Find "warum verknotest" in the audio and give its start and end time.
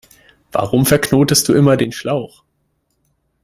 0.51-1.47